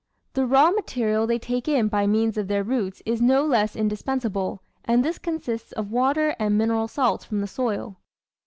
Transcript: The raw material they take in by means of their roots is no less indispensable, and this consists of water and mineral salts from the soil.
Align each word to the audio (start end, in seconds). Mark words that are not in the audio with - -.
The 0.33 0.47
raw 0.47 0.71
material 0.71 1.27
they 1.27 1.37
take 1.37 1.67
in 1.67 1.87
by 1.87 2.07
means 2.07 2.35
of 2.35 2.47
their 2.47 2.63
roots 2.63 3.03
is 3.05 3.21
no 3.21 3.45
less 3.45 3.75
indispensable, 3.75 4.63
and 4.83 5.05
this 5.05 5.19
consists 5.19 5.73
of 5.73 5.91
water 5.91 6.35
and 6.39 6.57
mineral 6.57 6.87
salts 6.87 7.23
from 7.23 7.39
the 7.39 7.45
soil. 7.45 7.97